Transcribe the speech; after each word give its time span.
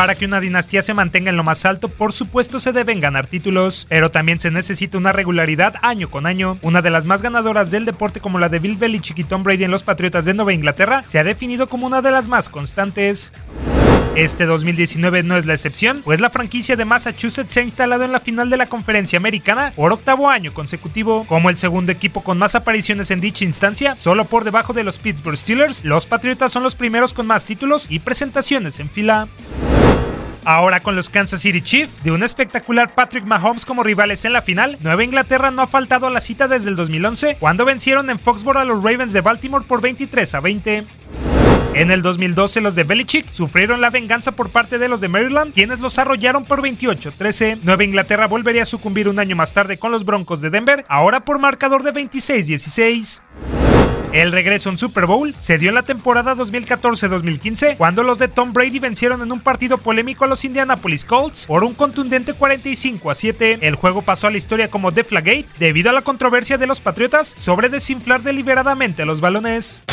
Para 0.00 0.14
que 0.14 0.24
una 0.24 0.40
dinastía 0.40 0.80
se 0.80 0.94
mantenga 0.94 1.28
en 1.28 1.36
lo 1.36 1.44
más 1.44 1.66
alto, 1.66 1.90
por 1.90 2.14
supuesto 2.14 2.58
se 2.58 2.72
deben 2.72 3.00
ganar 3.00 3.26
títulos, 3.26 3.86
pero 3.90 4.10
también 4.10 4.40
se 4.40 4.50
necesita 4.50 4.96
una 4.96 5.12
regularidad 5.12 5.74
año 5.82 6.08
con 6.08 6.24
año. 6.24 6.56
Una 6.62 6.80
de 6.80 6.88
las 6.88 7.04
más 7.04 7.20
ganadoras 7.20 7.70
del 7.70 7.84
deporte 7.84 8.18
como 8.18 8.38
la 8.38 8.48
de 8.48 8.60
Bill 8.60 8.76
Belichick 8.76 9.18
y 9.18 9.24
Tom 9.24 9.42
Brady 9.42 9.64
en 9.64 9.70
los 9.70 9.82
Patriotas 9.82 10.24
de 10.24 10.32
Nueva 10.32 10.54
Inglaterra 10.54 11.02
se 11.04 11.18
ha 11.18 11.24
definido 11.24 11.68
como 11.68 11.86
una 11.86 12.00
de 12.00 12.12
las 12.12 12.28
más 12.28 12.48
constantes. 12.48 13.34
Este 14.16 14.46
2019 14.46 15.22
no 15.22 15.36
es 15.36 15.44
la 15.44 15.52
excepción, 15.52 16.00
pues 16.02 16.22
la 16.22 16.30
franquicia 16.30 16.76
de 16.76 16.86
Massachusetts 16.86 17.52
se 17.52 17.60
ha 17.60 17.62
instalado 17.62 18.02
en 18.02 18.12
la 18.12 18.20
final 18.20 18.48
de 18.48 18.56
la 18.56 18.66
conferencia 18.70 19.18
americana 19.18 19.74
por 19.76 19.92
octavo 19.92 20.30
año 20.30 20.54
consecutivo. 20.54 21.26
Como 21.28 21.50
el 21.50 21.58
segundo 21.58 21.92
equipo 21.92 22.22
con 22.22 22.38
más 22.38 22.54
apariciones 22.54 23.10
en 23.10 23.20
dicha 23.20 23.44
instancia, 23.44 23.96
solo 23.96 24.24
por 24.24 24.44
debajo 24.44 24.72
de 24.72 24.82
los 24.82 24.98
Pittsburgh 24.98 25.36
Steelers, 25.36 25.84
los 25.84 26.06
Patriotas 26.06 26.52
son 26.52 26.62
los 26.62 26.74
primeros 26.74 27.12
con 27.12 27.26
más 27.26 27.44
títulos 27.44 27.86
y 27.90 27.98
presentaciones 27.98 28.80
en 28.80 28.88
fila. 28.88 29.28
Ahora 30.50 30.80
con 30.80 30.96
los 30.96 31.10
Kansas 31.10 31.42
City 31.42 31.62
Chiefs, 31.62 32.02
de 32.02 32.10
un 32.10 32.24
espectacular 32.24 32.92
Patrick 32.92 33.24
Mahomes 33.24 33.64
como 33.64 33.84
rivales 33.84 34.24
en 34.24 34.32
la 34.32 34.42
final, 34.42 34.76
Nueva 34.80 35.04
Inglaterra 35.04 35.52
no 35.52 35.62
ha 35.62 35.68
faltado 35.68 36.08
a 36.08 36.10
la 36.10 36.20
cita 36.20 36.48
desde 36.48 36.70
el 36.70 36.74
2011, 36.74 37.36
cuando 37.38 37.64
vencieron 37.64 38.10
en 38.10 38.18
Foxborough 38.18 38.62
a 38.62 38.64
los 38.64 38.82
Ravens 38.82 39.12
de 39.12 39.20
Baltimore 39.20 39.64
por 39.64 39.80
23 39.80 40.34
a 40.34 40.40
20. 40.40 40.84
En 41.74 41.92
el 41.92 42.02
2012 42.02 42.62
los 42.62 42.74
de 42.74 42.82
Belichick 42.82 43.32
sufrieron 43.32 43.80
la 43.80 43.90
venganza 43.90 44.32
por 44.32 44.50
parte 44.50 44.78
de 44.78 44.88
los 44.88 45.00
de 45.00 45.06
Maryland, 45.06 45.54
quienes 45.54 45.78
los 45.78 46.00
arrollaron 46.00 46.44
por 46.44 46.62
28-13. 46.62 47.60
Nueva 47.62 47.84
Inglaterra 47.84 48.26
volvería 48.26 48.62
a 48.62 48.66
sucumbir 48.66 49.08
un 49.08 49.20
año 49.20 49.36
más 49.36 49.52
tarde 49.52 49.78
con 49.78 49.92
los 49.92 50.04
Broncos 50.04 50.40
de 50.40 50.50
Denver, 50.50 50.84
ahora 50.88 51.24
por 51.24 51.38
marcador 51.38 51.84
de 51.84 51.92
26-16. 51.92 53.22
El 54.12 54.32
regreso 54.32 54.70
en 54.70 54.78
Super 54.78 55.06
Bowl 55.06 55.36
se 55.38 55.56
dio 55.56 55.68
en 55.68 55.76
la 55.76 55.84
temporada 55.84 56.34
2014-2015 56.34 57.76
cuando 57.76 58.02
los 58.02 58.18
de 58.18 58.26
Tom 58.26 58.52
Brady 58.52 58.80
vencieron 58.80 59.22
en 59.22 59.30
un 59.30 59.38
partido 59.38 59.78
polémico 59.78 60.24
a 60.24 60.26
los 60.26 60.44
Indianapolis 60.44 61.04
Colts 61.04 61.46
por 61.46 61.62
un 61.62 61.74
contundente 61.74 62.32
45 62.32 63.08
a 63.08 63.14
7. 63.14 63.58
El 63.60 63.76
juego 63.76 64.02
pasó 64.02 64.26
a 64.26 64.32
la 64.32 64.36
historia 64.36 64.68
como 64.68 64.90
Deflagate 64.90 65.46
debido 65.60 65.90
a 65.90 65.92
la 65.92 66.02
controversia 66.02 66.58
de 66.58 66.66
los 66.66 66.80
Patriotas 66.80 67.36
sobre 67.38 67.68
desinflar 67.68 68.22
deliberadamente 68.22 69.04
los 69.04 69.20
balones. 69.20 69.84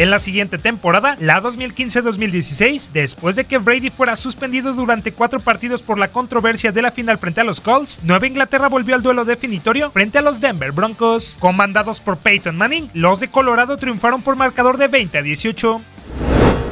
En 0.00 0.08
la 0.08 0.18
siguiente 0.18 0.56
temporada, 0.56 1.14
la 1.20 1.42
2015-2016, 1.42 2.90
después 2.90 3.36
de 3.36 3.44
que 3.44 3.58
Brady 3.58 3.90
fuera 3.90 4.16
suspendido 4.16 4.72
durante 4.72 5.12
cuatro 5.12 5.40
partidos 5.40 5.82
por 5.82 5.98
la 5.98 6.10
controversia 6.10 6.72
de 6.72 6.80
la 6.80 6.90
final 6.90 7.18
frente 7.18 7.42
a 7.42 7.44
los 7.44 7.60
Colts, 7.60 8.00
Nueva 8.02 8.26
Inglaterra 8.26 8.70
volvió 8.70 8.94
al 8.94 9.02
duelo 9.02 9.26
definitorio 9.26 9.90
frente 9.90 10.16
a 10.16 10.22
los 10.22 10.40
Denver 10.40 10.72
Broncos. 10.72 11.36
Comandados 11.38 12.00
por 12.00 12.16
Peyton 12.16 12.56
Manning, 12.56 12.88
los 12.94 13.20
de 13.20 13.28
Colorado 13.28 13.76
triunfaron 13.76 14.22
por 14.22 14.36
marcador 14.36 14.78
de 14.78 14.88
20 14.88 15.18
a 15.18 15.22
18. 15.22 15.82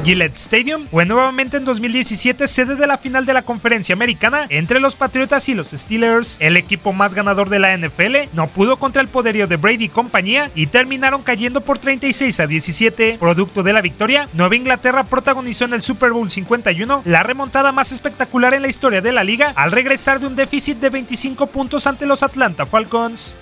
Gillette 0.09 0.37
Stadium 0.37 0.87
fue 0.91 1.05
nuevamente 1.05 1.59
en 1.59 1.67
2017 1.67 2.47
sede 2.47 2.77
de 2.77 2.87
la 2.87 2.97
final 2.97 3.27
de 3.27 3.35
la 3.35 3.43
conferencia 3.43 3.93
americana 3.93 4.47
entre 4.49 4.81
los 4.81 4.97
Patriotas 4.97 5.51
y 5.51 5.55
los 5.55 5.73
Steelers. 5.73 6.39
El 6.41 6.57
equipo 6.57 6.95
más 6.95 7.13
ganador 7.13 7.51
de 7.51 7.59
la 7.59 7.77
NFL 7.77 8.33
no 8.33 8.47
pudo 8.47 8.79
contra 8.79 9.03
el 9.03 9.09
poderío 9.09 9.47
de 9.47 9.59
Brady 9.59 9.85
y 9.85 9.89
compañía 9.91 10.51
y 10.55 10.69
terminaron 10.69 11.23
cayendo 11.23 11.61
por 11.61 11.79
36 11.79 12.41
a 12.41 12.47
17. 12.47 13.19
Producto 13.21 13.63
de 13.63 13.75
la 13.75 13.83
victoria, 13.83 14.31
Nueva 14.33 14.57
Inglaterra 14.57 15.05
protagonizó 15.05 15.67
en 15.67 15.75
el 15.75 15.83
Super 15.83 16.13
Bowl 16.13 16.31
51 16.31 17.03
la 17.05 17.23
remontada 17.23 17.71
más 17.71 17.93
espectacular 17.93 18.55
en 18.55 18.63
la 18.63 18.69
historia 18.69 19.03
de 19.03 19.13
la 19.13 19.25
liga 19.25 19.53
al 19.57 19.73
regresar 19.73 20.21
de 20.21 20.27
un 20.27 20.37
déficit 20.37 20.79
de 20.79 20.89
25 20.89 21.49
puntos 21.49 21.87
ante 21.87 22.07
los 22.07 22.23
Atlanta 22.23 22.65
Falcons. 22.65 23.37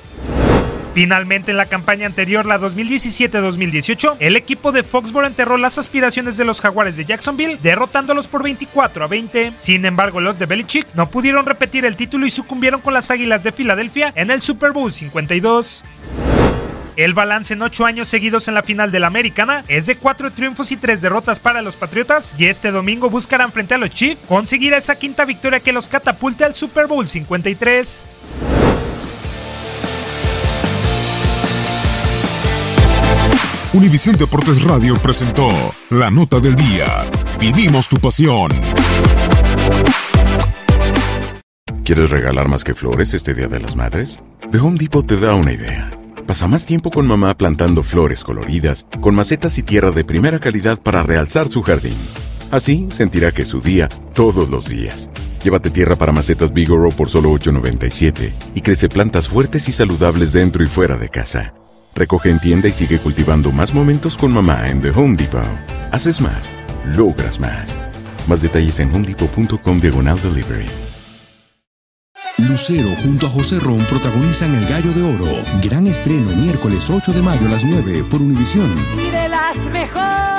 Finalmente, 0.97 1.51
en 1.51 1.59
la 1.59 1.67
campaña 1.67 2.07
anterior, 2.07 2.47
la 2.47 2.59
2017-2018, 2.59 4.17
el 4.19 4.35
equipo 4.35 4.73
de 4.73 4.83
Foxborough 4.83 5.27
enterró 5.27 5.59
las 5.59 5.77
aspiraciones 5.77 6.39
de 6.39 6.47
los 6.47 6.63
Jaguares 6.63 6.97
de 6.97 7.05
Jacksonville, 7.05 7.59
derrotándolos 7.63 8.29
por 8.29 8.43
24 8.43 9.05
a 9.05 9.07
20. 9.07 9.53
Sin 9.59 9.85
embargo, 9.85 10.23
los 10.23 10.39
de 10.39 10.47
Belichick 10.47 10.87
no 10.95 11.11
pudieron 11.11 11.45
repetir 11.45 11.85
el 11.85 11.97
título 11.97 12.25
y 12.25 12.31
sucumbieron 12.31 12.81
con 12.81 12.95
las 12.95 13.11
Águilas 13.11 13.43
de 13.43 13.53
Filadelfia 13.53 14.11
en 14.17 14.31
el 14.31 14.41
Super 14.41 14.73
Bowl 14.73 14.91
52. 14.91 15.85
El 16.97 17.13
balance 17.13 17.53
en 17.53 17.61
ocho 17.61 17.85
años 17.85 18.09
seguidos 18.09 18.49
en 18.49 18.55
la 18.55 18.63
final 18.63 18.91
de 18.91 19.01
la 19.01 19.09
Americana 19.09 19.65
es 19.69 19.85
de 19.85 19.97
cuatro 19.97 20.33
triunfos 20.33 20.73
y 20.73 20.79
tres 20.79 21.03
derrotas 21.03 21.41
para 21.41 21.61
los 21.61 21.77
Patriotas 21.77 22.35
y 22.39 22.47
este 22.47 22.71
domingo 22.71 23.11
buscarán 23.11 23.53
frente 23.53 23.75
a 23.75 23.79
los 23.79 23.91
Chiefs 23.91 24.23
conseguir 24.27 24.73
esa 24.73 24.97
quinta 24.97 25.27
victoria 25.27 25.61
que 25.61 25.75
los 25.75 25.89
catapulte 25.89 26.45
al 26.45 26.55
Super 26.55 26.87
Bowl 26.87 27.07
53. 27.07 28.07
Univisión 33.77 34.17
Deportes 34.17 34.63
Radio 34.63 34.95
presentó 34.95 35.51
la 35.91 36.11
nota 36.11 36.41
del 36.41 36.57
día. 36.57 36.87
Vivimos 37.39 37.91
tu 37.91 37.99
pasión. 37.99 38.51
¿Quieres 41.85 42.09
regalar 42.09 42.49
más 42.49 42.65
que 42.65 42.75
flores 42.75 43.13
este 43.13 43.35
Día 43.35 43.49
de 43.49 43.61
las 43.61 43.77
Madres? 43.77 44.21
The 44.51 44.61
Home 44.61 44.79
Depot 44.79 45.07
te 45.07 45.19
da 45.19 45.35
una 45.35 45.53
idea. 45.53 45.91
Pasa 46.27 46.49
más 46.49 46.65
tiempo 46.65 46.91
con 46.91 47.07
mamá 47.07 47.37
plantando 47.37 47.83
flores 47.83 48.25
coloridas, 48.25 48.87
con 49.03 49.15
macetas 49.15 49.59
y 49.59 49.63
tierra 49.63 49.91
de 49.91 50.07
primera 50.07 50.39
calidad 50.39 50.81
para 50.81 51.03
realzar 51.03 51.49
su 51.49 51.61
jardín. 51.61 51.99
Así 52.51 52.89
sentirá 52.91 53.31
que 53.33 53.43
es 53.43 53.49
su 53.49 53.61
día 53.61 53.91
todos 54.15 54.49
los 54.49 54.71
días. 54.71 55.11
Llévate 55.45 55.69
tierra 55.69 55.97
para 55.97 56.13
macetas 56.13 56.51
Bigoro 56.55 56.89
por 56.89 57.11
solo 57.11 57.31
$8.97 57.33 58.33
y 58.55 58.63
crece 58.63 58.89
plantas 58.89 59.29
fuertes 59.29 59.69
y 59.69 59.73
saludables 59.73 60.33
dentro 60.33 60.65
y 60.65 60.67
fuera 60.67 60.97
de 60.97 61.11
casa. 61.11 61.53
Recoge 61.97 62.29
en 62.29 62.39
tienda 62.39 62.69
y 62.69 62.73
sigue 62.73 62.99
cultivando 62.99 63.51
más 63.53 63.73
momentos 63.73 64.19
con 64.19 64.31
mamá 64.31 64.69
en 64.69 64.83
The 64.83 64.91
Home 64.91 65.17
Depot. 65.17 65.43
Haces 65.93 66.21
más, 66.21 66.55
logras 66.85 67.41
más. 67.41 67.79
Más 68.29 68.43
detalles 68.43 68.79
en 68.81 68.95
homedepot.com 68.95 69.81
diagonal 69.81 70.21
delivery. 70.23 70.67
Lucero 72.37 72.91
junto 73.03 73.27
a 73.27 73.31
José 73.31 73.59
Ron 73.61 73.79
protagonizan 73.87 74.55
El 74.55 74.67
Gallo 74.67 74.93
de 74.93 75.03
Oro. 75.03 75.43
Gran 75.63 75.87
estreno 75.87 76.37
miércoles 76.37 76.91
8 76.91 77.15
de 77.15 77.23
mayo 77.23 77.47
a 77.47 77.53
las 77.53 77.65
9 77.65 78.05
por 78.11 78.21
Univisión. 78.21 78.71
Y 78.95 79.11
de 79.11 79.29
las 79.31 79.57
mejores. 79.73 80.36